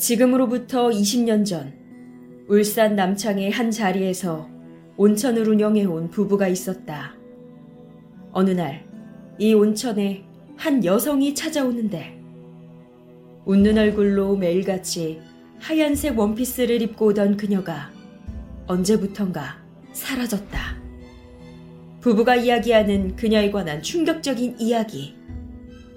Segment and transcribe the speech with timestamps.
[0.00, 1.72] 지금으로부터 20년 전
[2.48, 4.48] 울산 남창의 한 자리에서
[4.96, 7.14] 온천을 운영해온 부부가 있었다.
[8.32, 8.90] 어느 날
[9.40, 10.22] 이 온천에
[10.54, 12.20] 한 여성이 찾아오는데
[13.46, 15.18] 웃는 얼굴로 매일같이
[15.58, 17.90] 하얀색 원피스를 입고 오던 그녀가
[18.66, 20.76] 언제부턴가 사라졌다.
[22.02, 25.16] 부부가 이야기하는 그녀에 관한 충격적인 이야기.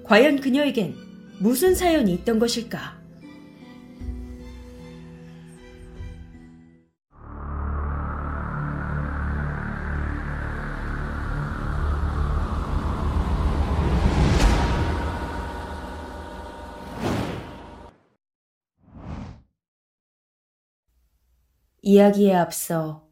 [0.04, 0.94] 과연 그녀에겐
[1.38, 3.03] 무슨 사연이 있던 것일까?
[21.86, 23.06] 이야기에 앞서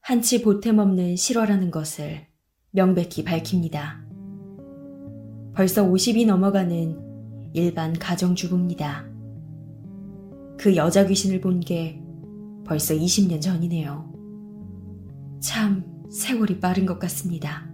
[0.00, 2.26] 한치 보탬 없는 실화라는 것을
[2.72, 4.04] 명백히 밝힙니다.
[5.54, 9.04] 벌써 50이 넘어가는 일반 가정주부입니다.
[10.58, 12.02] 그 여자 귀신을 본 게
[12.66, 14.12] 벌써 20년 전이네요.
[15.38, 17.70] 참 세월이 빠른 것 같습니다.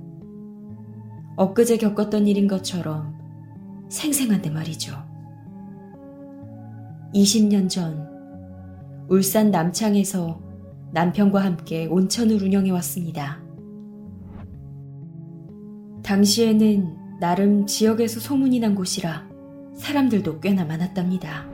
[1.36, 3.14] 엊그제 겪었던 일인 것처럼
[3.88, 5.02] 생생한데 말이죠.
[7.14, 8.15] 20년 전
[9.08, 10.40] 울산 남창에서
[10.92, 13.40] 남편과 함께 온천을 운영해 왔습니다.
[16.02, 19.28] 당시에는 나름 지역에서 소문이 난 곳이라
[19.76, 21.46] 사람들도 꽤나 많았답니다.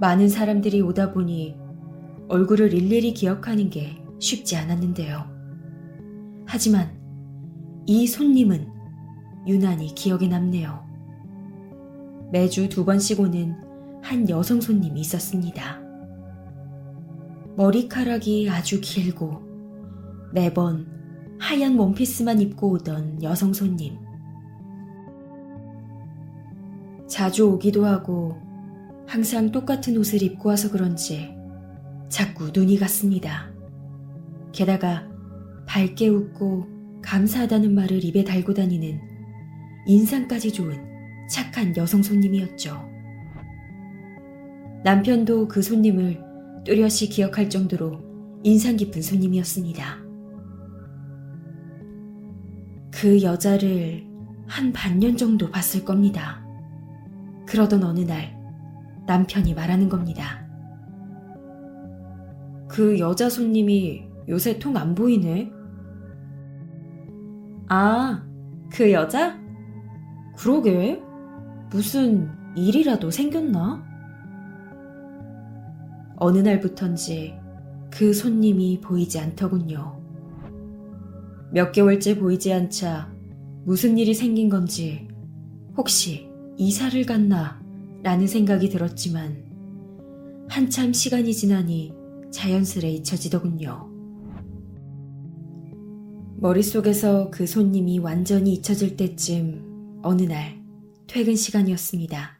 [0.00, 1.56] 많은 사람들이 오다 보니
[2.28, 5.24] 얼굴을 일일이 기억하는 게 쉽지 않았는데요.
[6.46, 6.90] 하지만
[7.86, 8.68] 이 손님은
[9.46, 10.84] 유난히 기억에 남네요.
[12.30, 13.56] 매주 두 번씩 오는
[14.02, 15.79] 한 여성 손님이 있었습니다.
[17.60, 19.42] 머리카락이 아주 길고
[20.32, 20.86] 매번
[21.38, 23.98] 하얀 원피스만 입고 오던 여성 손님.
[27.06, 28.40] 자주 오기도 하고
[29.06, 31.36] 항상 똑같은 옷을 입고 와서 그런지
[32.08, 33.50] 자꾸 눈이 갔습니다.
[34.52, 35.06] 게다가
[35.66, 36.66] 밝게 웃고
[37.02, 38.98] 감사하다는 말을 입에 달고 다니는
[39.86, 40.78] 인상까지 좋은
[41.28, 42.88] 착한 여성 손님이었죠.
[44.82, 46.29] 남편도 그 손님을
[46.64, 48.00] 뚜렷이 기억할 정도로
[48.42, 49.98] 인상 깊은 손님이었습니다.
[52.92, 54.06] 그 여자를
[54.46, 56.44] 한 반년 정도 봤을 겁니다.
[57.46, 58.36] 그러던 어느 날
[59.06, 60.46] 남편이 말하는 겁니다.
[62.68, 65.50] 그 여자 손님이 요새 통 안 보이네?
[67.68, 68.24] 아,
[68.72, 69.38] 그 여자?
[70.36, 71.02] 그러게.
[71.70, 73.84] 무슨 일이라도 생겼나?
[76.20, 77.34] 어느 날부턴지
[77.90, 79.98] 그 손님이 보이지 않더군요.
[81.50, 83.12] 몇 개월째 보이지 않자
[83.64, 85.08] 무슨 일이 생긴 건지
[85.76, 87.60] 혹시 이사를 갔나
[88.02, 91.94] 라는 생각이 들었지만 한참 시간이 지나니
[92.30, 93.88] 자연스레 잊혀지더군요.
[96.36, 100.62] 머릿속에서 그 손님이 완전히 잊혀질 때쯤 어느 날
[101.06, 102.38] 퇴근 시간이었습니다.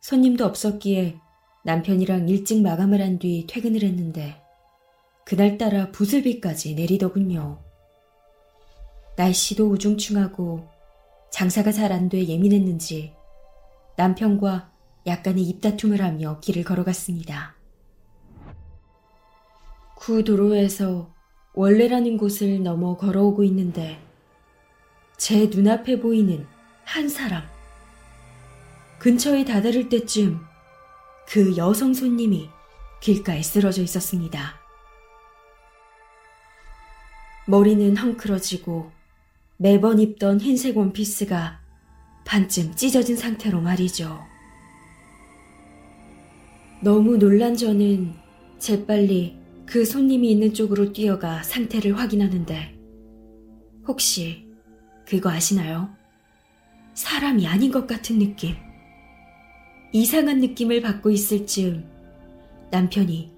[0.00, 1.18] 손님도 없었기에
[1.64, 4.40] 남편이랑 일찍 마감을 한 뒤 퇴근을 했는데
[5.24, 7.60] 그날따라 부슬비까지 내리더군요.
[9.16, 10.68] 날씨도 우중충하고
[11.30, 13.14] 장사가 잘 안 돼 예민했는지
[13.96, 14.70] 남편과
[15.06, 17.54] 약간의 입다툼을 하며 길을 걸어갔습니다.
[19.96, 21.12] 구 도로에서
[21.54, 23.98] 원래라는 곳을 넘어 걸어오고 있는데
[25.16, 26.44] 제 눈앞에 보이는
[26.84, 27.44] 한 사람.
[28.98, 30.40] 근처에 다다를 때쯤
[31.32, 32.50] 그 여성 손님이
[33.00, 34.54] 길가에 쓰러져 있었습니다.
[37.46, 38.90] 머리는 헝클어지고
[39.56, 41.58] 매번 입던 흰색 원피스가
[42.26, 44.22] 반쯤 찢어진 상태로 말이죠.
[46.82, 48.12] 너무 놀란 저는
[48.58, 52.78] 재빨리 그 손님이 있는 쪽으로 뛰어가 상태를 확인하는데
[53.88, 54.46] 혹시
[55.06, 55.88] 그거 아시나요?
[56.92, 58.54] 사람이 아닌 것 같은 느낌.
[59.92, 61.86] 이상한 느낌을 받고 있을 즈음
[62.70, 63.30] 남편이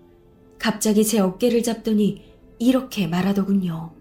[0.59, 3.93] 갑자기 제 어깨를 잡더니 이렇게 말하더군요.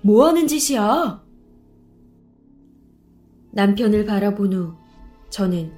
[0.00, 1.22] 뭐 하는 짓이야?
[3.52, 4.74] 남편을 바라본 후
[5.30, 5.72] 저는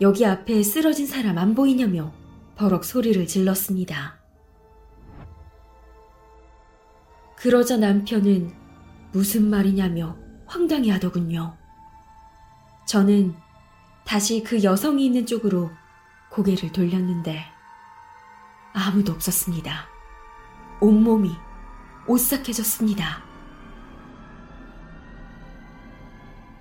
[0.00, 2.12] 여기 앞에 쓰러진 사람 안 보이냐며
[2.54, 4.18] 버럭 소리를 질렀습니다.
[7.36, 8.52] 그러자 남편은
[9.12, 10.16] 무슨 말이냐며
[10.46, 11.56] 황당해 하더군요.
[12.86, 13.34] 저는
[14.08, 15.70] 다시 그 여성이 있는 쪽으로
[16.30, 17.44] 고개를 돌렸는데
[18.72, 19.86] 아무도 없었습니다.
[20.80, 21.30] 온몸이
[22.06, 23.22] 오싹해졌습니다.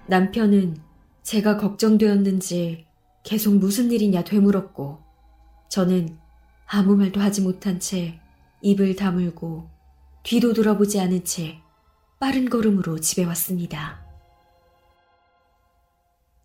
[0.07, 0.75] 남편은
[1.23, 2.85] 제가 걱정되었는지
[3.23, 5.01] 계속 무슨 일이냐 되물었고
[5.69, 6.17] 저는
[6.65, 8.19] 아무 말도 하지 못한 채
[8.61, 9.69] 입을 다물고
[10.23, 11.61] 뒤도 돌아보지 않은 채
[12.19, 14.06] 빠른 걸음으로 집에 왔습니다.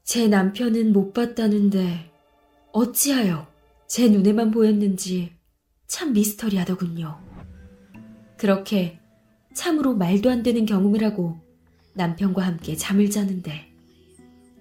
[0.05, 2.11] 제 남편은 못 봤다는데
[2.73, 3.47] 어찌하여
[3.87, 5.33] 제 눈에만 보였는지
[5.87, 7.21] 참 미스터리하더군요.
[8.37, 8.99] 그렇게
[9.55, 11.39] 참으로 말도 안 되는 경험을 하고
[11.95, 13.73] 남편과 함께 잠을 자는데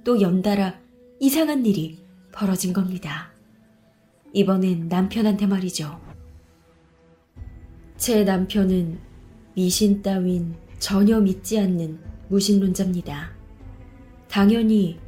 [0.03, 0.79] 또 연달아
[1.19, 1.99] 이상한 일이
[2.31, 3.31] 벌어진 겁니다.
[4.33, 5.99] 이번엔 남편한테 말이죠.
[7.97, 8.99] 제 남편은
[9.55, 11.99] 미신 따윈 전혀 믿지 않는
[12.29, 13.31] 무신론자입니다.
[14.27, 14.99] 당연히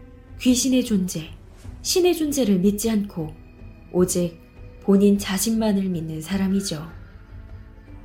[0.43, 1.29] 귀신의 존재,
[1.83, 3.33] 신의 존재를 믿지 않고
[3.93, 4.41] 오직
[4.81, 6.85] 본인 자신만을 믿는 사람이죠.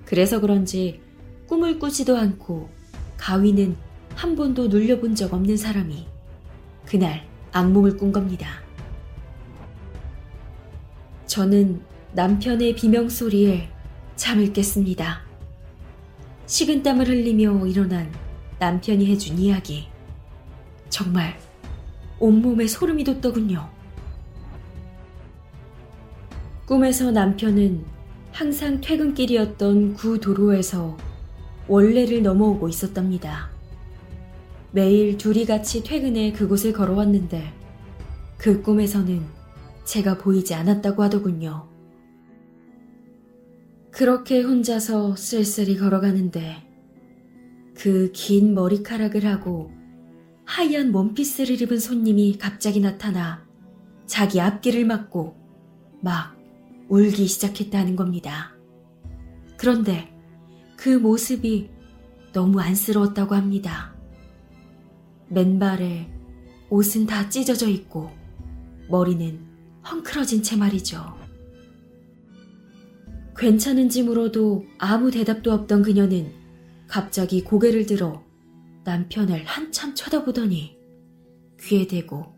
[0.05, 1.01] 그래서 그런지
[1.49, 2.71] 꿈을 꾸지도 않고
[3.17, 3.75] 가위는
[4.15, 6.07] 한 번도 눌려본 적 없는 사람이
[6.87, 8.63] 그날 악몽을 꾼 겁니다.
[11.27, 11.81] 저는
[12.13, 13.69] 남편의 비명소리에
[14.15, 15.23] 잠을 깼습니다.
[16.47, 18.13] 식은땀을 흘리며 일어난
[18.61, 19.89] 남편이 해준 이야기.
[20.89, 21.48] 정말
[22.21, 23.69] 온몸에 소름이 돋더군요.
[26.67, 27.85] 꿈에서 남편은
[28.33, 30.97] 항상 퇴근길이었던 구 도로에서
[31.67, 33.51] 원래를 넘어오고 있었답니다.
[34.73, 37.53] 매일 둘이 같이 퇴근해 그곳을 걸어왔는데
[38.37, 39.23] 그 꿈에서는
[39.85, 41.67] 제가 보이지 않았다고 하더군요.
[43.91, 46.69] 그렇게 혼자서 쓸쓸히 걸어가는데
[47.75, 49.73] 그 긴 머리카락을 하고
[50.49, 53.47] 하얀 원피스를 입은 손님이 갑자기 나타나
[54.07, 55.37] 자기 앞길을 막고
[56.01, 56.39] 막
[56.89, 58.55] 울기 시작했다는 겁니다.
[59.59, 60.11] 그런데
[60.75, 61.69] 그 모습이
[62.33, 63.95] 너무 안쓰러웠다고 합니다.
[65.29, 66.11] 맨발에
[66.71, 68.11] 옷은 다 찢어져 있고
[68.89, 69.39] 머리는
[69.85, 71.15] 헝클어진 채 말이죠.
[73.37, 76.33] 괜찮은지 물어도 아무 대답도 없던 그녀는
[76.87, 78.27] 갑자기 고개를 들어
[78.85, 80.79] 남편을 한참 쳐다보더니
[81.61, 82.35] 귀에 대고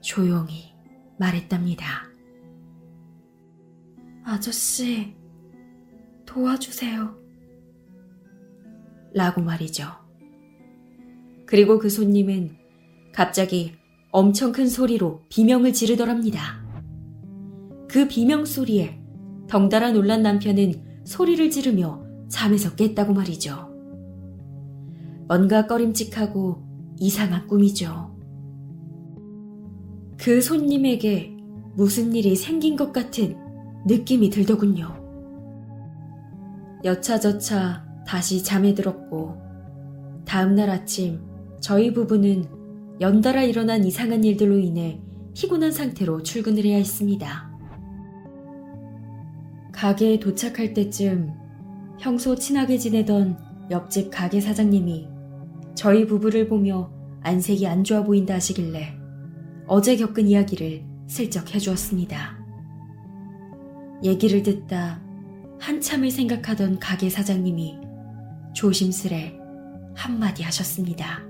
[0.00, 0.74] 조용히
[1.18, 2.04] 말했답니다.
[4.24, 5.14] 아저씨,
[6.24, 7.16] 도와주세요.
[9.14, 9.86] 라고 말이죠.
[11.46, 12.56] 그리고 그 손님은
[13.12, 13.74] 갑자기
[14.10, 16.64] 엄청 큰 소리로 비명을 지르더랍니다.
[17.88, 19.00] 그 비명 소리에
[19.48, 23.75] 덩달아 놀란 남편은 소리를 지르며 잠에서 깼다고 말이죠.
[25.28, 26.62] 뭔가 꺼림칙하고
[26.98, 28.16] 이상한 꿈이죠.
[30.18, 31.36] 그 손님에게
[31.74, 33.36] 무슨 일이 생긴 것 같은
[33.86, 34.94] 느낌이 들더군요.
[36.84, 39.36] 여차저차 다시 잠에 들었고,
[40.24, 41.20] 다음날 아침
[41.60, 42.44] 저희 부부는
[43.00, 45.00] 연달아 일어난 이상한 일들로 인해
[45.34, 47.50] 피곤한 상태로 출근을 해야 했습니다.
[49.72, 51.32] 가게에 도착할 때쯤
[52.00, 53.36] 평소 친하게 지내던
[53.70, 55.15] 옆집 가게 사장님이
[55.76, 56.90] 저희 부부를 보며
[57.20, 58.98] 안색이 안 좋아 보인다 하시길래
[59.66, 62.38] 어제 겪은 이야기를 슬쩍 해주었습니다.
[64.02, 65.02] 얘기를 듣다
[65.60, 67.78] 한참을 생각하던 가게 사장님이
[68.54, 69.38] 조심스레
[69.94, 71.22] 한마디 하셨습니다.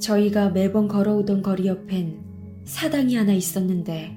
[0.00, 2.24] 저희가 매번 걸어오던 거리 옆엔
[2.64, 4.16] 사당이 하나 있었는데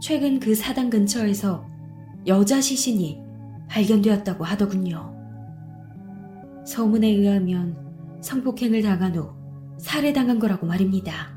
[0.00, 1.66] 최근 그 사당 근처에서
[2.28, 3.20] 여자 시신이
[3.68, 5.15] 발견되었다고 하더군요.
[6.66, 7.76] 소문에 의하면
[8.20, 9.30] 성폭행을 당한 후
[9.78, 11.36] 살해당한 거라고 말입니다.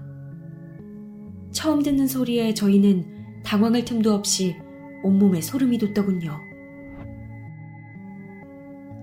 [1.52, 4.56] 처음 듣는 소리에 저희는 당황할 틈도 없이
[5.04, 6.38] 온몸에 소름이 돋더군요.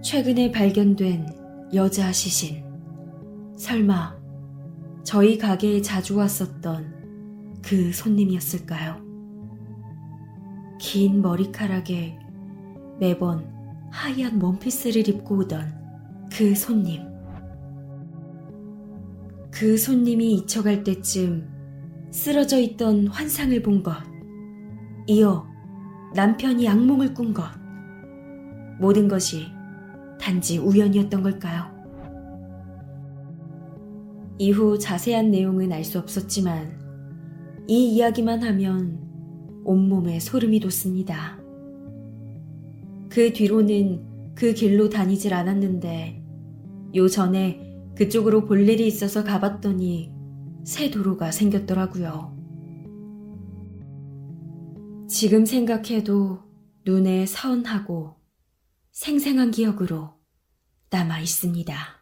[0.03, 1.27] 최근에 발견된
[1.75, 2.65] 여자 시신.
[3.57, 4.17] 설마
[5.05, 9.05] 저희 가게에 자주 왔었던 그 손님이었을까요?
[10.79, 12.19] 긴 머리카락에
[12.99, 13.49] 매번
[13.91, 15.76] 하얀 원피스를 입고 오던
[16.33, 17.03] 그 손님.
[19.51, 21.49] 그 손님이 잊혀갈 때쯤
[22.11, 23.95] 쓰러져 있던 환상을 본 것.
[25.07, 25.47] 이어
[26.15, 27.45] 남편이 악몽을 꾼 것.
[28.79, 29.47] 모든 것이
[30.21, 31.75] 단지 우연이었던 걸까요?
[34.39, 36.79] 이후 자세한 내용은 알 수 없었지만
[37.67, 38.99] 이 이야기만 하면
[39.65, 41.39] 온몸에 소름이 돋습니다.
[43.09, 46.23] 그 뒤로는 그 길로 다니질 않았는데
[46.95, 50.13] 요 전에 그쪽으로 볼 일이 있어서 가봤더니
[50.65, 52.37] 새 도로가 생겼더라고요.
[55.09, 56.41] 지금 생각해도
[56.85, 58.17] 눈에 서운하고
[58.93, 60.15] 생생한 기억으로
[60.91, 61.96] 남아 있습니다.